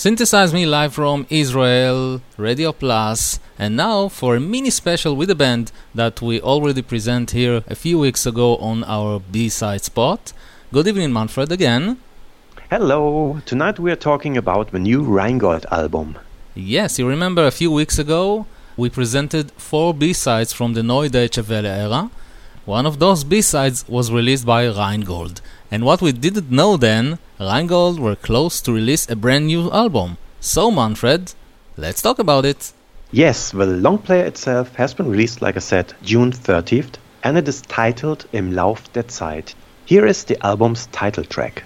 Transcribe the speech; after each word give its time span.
Synthesize 0.00 0.54
Me 0.54 0.64
live 0.64 0.94
from 0.94 1.26
Israel, 1.28 2.22
Radio 2.38 2.72
Plus, 2.72 3.38
and 3.58 3.76
now 3.76 4.08
for 4.08 4.34
a 4.34 4.40
mini 4.40 4.70
special 4.70 5.14
with 5.14 5.28
a 5.28 5.34
band 5.34 5.72
that 5.94 6.22
we 6.22 6.40
already 6.40 6.80
present 6.80 7.32
here 7.32 7.62
a 7.66 7.74
few 7.74 7.98
weeks 7.98 8.24
ago 8.24 8.56
on 8.56 8.82
our 8.84 9.20
B-side 9.20 9.82
spot. 9.82 10.32
Good 10.72 10.88
evening, 10.88 11.12
Manfred, 11.12 11.52
again. 11.52 11.98
Hello. 12.70 13.42
Tonight 13.44 13.78
we 13.78 13.92
are 13.92 14.02
talking 14.10 14.38
about 14.38 14.72
the 14.72 14.78
new 14.78 15.02
Rheingold 15.02 15.66
album. 15.70 16.16
Yes, 16.54 16.98
you 16.98 17.06
remember 17.06 17.44
a 17.44 17.50
few 17.50 17.70
weeks 17.70 17.98
ago 17.98 18.46
we 18.78 18.88
presented 18.88 19.50
four 19.58 19.92
B-sides 19.92 20.54
from 20.54 20.72
the 20.72 20.82
Neue 20.82 21.10
Deutsche 21.10 21.46
Welle 21.46 21.66
era. 21.66 22.10
One 22.64 22.86
of 22.86 23.00
those 23.00 23.22
B-sides 23.22 23.86
was 23.86 24.10
released 24.10 24.46
by 24.46 24.66
Rheingold. 24.66 25.42
And 25.70 25.84
what 25.84 26.00
we 26.00 26.12
didn't 26.12 26.50
know 26.50 26.78
then, 26.78 27.18
Rheingold 27.40 27.98
were 27.98 28.16
close 28.16 28.60
to 28.60 28.70
release 28.70 29.08
a 29.08 29.16
brand 29.16 29.46
new 29.46 29.72
album. 29.72 30.18
So, 30.40 30.70
Manfred, 30.70 31.32
let's 31.78 32.02
talk 32.02 32.18
about 32.18 32.44
it. 32.44 32.74
Yes, 33.12 33.52
the 33.52 33.64
long 33.64 33.96
player 33.96 34.26
itself 34.26 34.74
has 34.74 34.92
been 34.92 35.08
released, 35.08 35.40
like 35.40 35.56
I 35.56 35.60
said, 35.60 35.94
June 36.02 36.32
30th, 36.32 36.96
and 37.24 37.38
it 37.38 37.48
is 37.48 37.62
titled 37.62 38.26
Im 38.32 38.52
Lauf 38.52 38.92
der 38.92 39.04
Zeit. 39.08 39.54
Here 39.86 40.04
is 40.04 40.24
the 40.24 40.36
album's 40.44 40.86
title 40.92 41.24
track. 41.24 41.64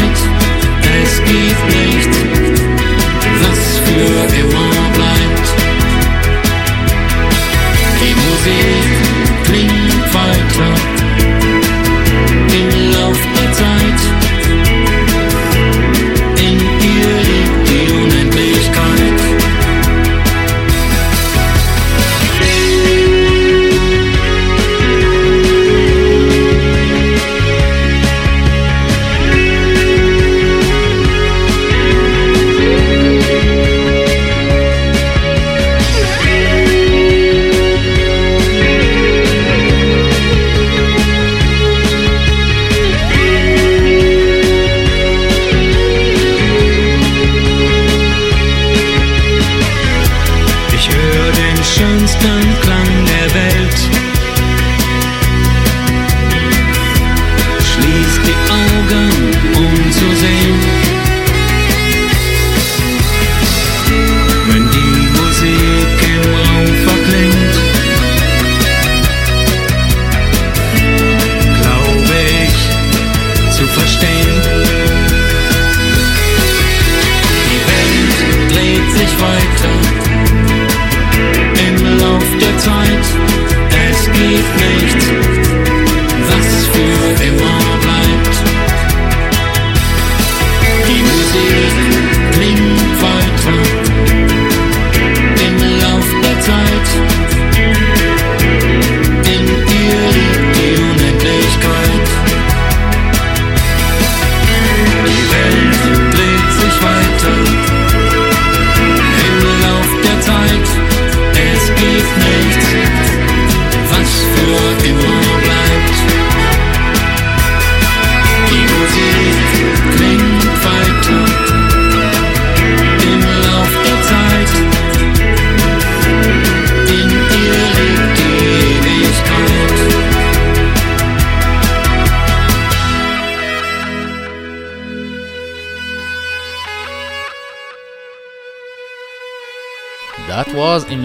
Thanks. 0.00 0.49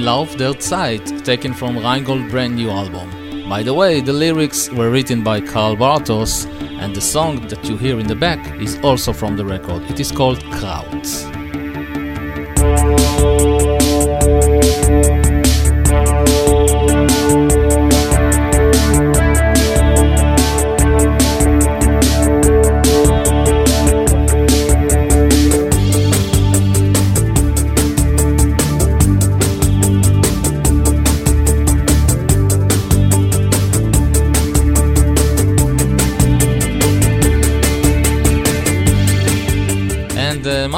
Lauf 0.03 0.35
der 0.37 0.59
Zeit, 0.59 1.25
taken 1.25 1.53
from 1.53 1.77
Rheingold 1.77 2.29
brand 2.29 2.55
new 2.55 2.69
album. 2.69 3.09
By 3.49 3.63
the 3.63 3.73
way, 3.73 3.99
the 3.99 4.13
lyrics 4.13 4.69
were 4.69 4.91
written 4.91 5.23
by 5.23 5.41
Karl 5.41 5.75
Bartos, 5.75 6.45
and 6.79 6.95
the 6.95 7.01
song 7.01 7.47
that 7.47 7.65
you 7.65 7.75
hear 7.75 7.99
in 7.99 8.05
the 8.07 8.15
back 8.15 8.39
is 8.61 8.77
also 8.83 9.13
from 9.13 9.35
the 9.35 9.43
record. 9.43 9.81
It 9.89 9.99
is 9.99 10.11
called 10.11 10.43
Kraut. 10.51 10.85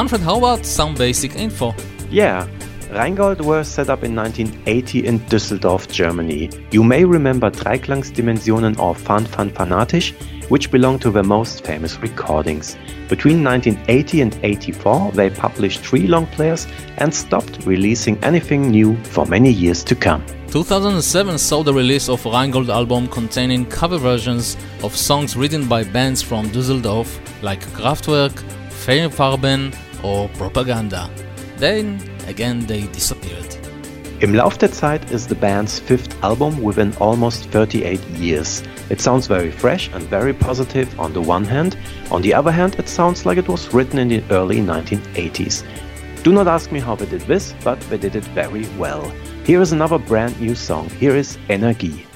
Manfred, 0.08 0.22
how 0.22 0.38
about 0.38 0.66
some 0.66 0.96
basic 0.96 1.36
info? 1.36 1.76
Yeah, 2.10 2.48
Rheingold 2.92 3.42
were 3.42 3.66
set 3.66 3.90
up 3.90 4.06
in 4.06 4.16
1980 4.16 5.06
in 5.06 5.20
Düsseldorf, 5.28 5.92
Germany. 5.92 6.50
You 6.72 6.82
may 6.82 7.04
remember 7.04 7.52
Dreiklangsdimensionen 7.52 8.80
or 8.80 8.96
Fan 8.96 9.26
Fan 9.26 9.50
Fanatisch, 9.50 10.14
which 10.48 10.72
belong 10.72 10.98
to 11.00 11.12
their 11.12 11.24
most 11.24 11.66
famous 11.66 12.00
recordings. 12.00 12.78
Between 13.10 13.44
1980 13.44 14.22
and 14.22 14.40
84, 14.44 15.12
they 15.12 15.30
published 15.30 15.82
three 15.82 16.08
long 16.08 16.26
players 16.28 16.68
and 17.00 17.14
stopped 17.14 17.66
releasing 17.66 18.18
anything 18.24 18.72
new 18.72 18.96
for 19.04 19.26
many 19.26 19.52
years 19.52 19.84
to 19.84 19.94
come. 19.94 20.24
2007 20.52 21.38
saw 21.38 21.64
the 21.64 21.74
release 21.74 22.08
of 22.08 22.24
Rheingold 22.24 22.70
album 22.70 23.10
containing 23.10 23.66
cover 23.66 23.98
versions 23.98 24.56
of 24.84 24.96
songs 24.96 25.36
written 25.36 25.68
by 25.68 25.84
bands 25.84 26.22
from 26.22 26.46
Düsseldorf 26.52 27.10
like 27.42 27.60
Kraftwerk, 27.74 28.42
Fehlfarben 28.70 29.74
or 30.04 30.30
Propaganda. 30.30 31.10
Then 31.58 32.00
again 32.28 32.66
they 32.66 32.88
disappeared. 32.88 33.58
Im 34.20 34.34
Lauf 34.34 34.58
der 34.58 34.72
Zeit 34.72 35.12
is 35.12 35.28
the 35.28 35.36
band's 35.36 35.80
fifth 35.80 36.16
album 36.24 36.64
within 36.64 36.92
almost 37.00 37.46
38 37.52 38.00
years. 38.18 38.64
It 38.90 39.00
sounds 39.00 39.28
very 39.28 39.52
fresh 39.52 39.92
and 39.94 40.04
very 40.10 40.34
positive 40.34 41.00
on 41.00 41.14
the 41.14 41.22
one 41.22 41.46
hand, 41.46 41.78
on 42.10 42.22
the 42.22 42.34
other 42.34 42.52
hand, 42.52 42.76
it 42.80 42.88
sounds 42.88 43.26
like 43.26 43.38
it 43.38 43.50
was 43.50 43.74
written 43.74 44.00
in 44.00 44.08
the 44.08 44.24
early 44.32 44.58
1980s. 44.58 45.64
Do 46.24 46.32
not 46.32 46.48
ask 46.48 46.72
me 46.72 46.80
how 46.80 46.96
they 46.96 47.06
did 47.06 47.22
this, 47.22 47.54
but 47.64 47.80
they 47.90 47.98
did 47.98 48.16
it 48.16 48.24
very 48.34 48.66
well. 48.78 49.12
Here 49.44 49.62
is 49.62 49.72
another 49.72 50.00
brand 50.00 50.40
new 50.40 50.56
song. 50.56 50.90
Here 50.90 51.16
is 51.16 51.38
Energie. 51.50 52.07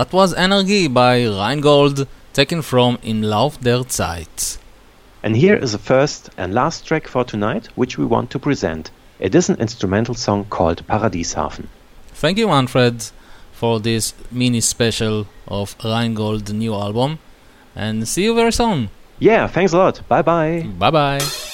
That 0.00 0.14
was 0.14 0.32
Energie 0.32 0.88
by 0.88 1.26
Rheingold, 1.26 2.06
taken 2.32 2.62
from 2.62 2.96
Im 3.02 3.20
Lauf 3.20 3.60
der 3.60 3.84
Zeit. 3.86 4.56
And 5.22 5.36
here 5.36 5.54
is 5.54 5.72
the 5.72 5.78
first 5.78 6.30
and 6.38 6.54
last 6.54 6.86
track 6.86 7.06
for 7.06 7.22
tonight, 7.22 7.68
which 7.74 7.98
we 7.98 8.06
want 8.06 8.30
to 8.30 8.38
present. 8.38 8.90
It 9.18 9.34
is 9.34 9.50
an 9.50 9.56
instrumental 9.60 10.14
song 10.14 10.46
called 10.48 10.86
Paradieshafen. 10.86 11.66
Thank 12.14 12.38
you, 12.38 12.48
Manfred, 12.48 13.10
for 13.52 13.78
this 13.78 14.14
mini 14.30 14.62
special 14.62 15.26
of 15.46 15.76
Rheingold 15.84 16.50
new 16.50 16.72
album, 16.72 17.18
and 17.76 18.08
see 18.08 18.24
you 18.24 18.34
very 18.34 18.52
soon. 18.52 18.88
Yeah, 19.18 19.48
thanks 19.48 19.74
a 19.74 19.76
lot. 19.76 20.00
Bye 20.08 20.22
bye. 20.22 20.66
Bye 20.78 20.90
bye. 20.90 21.49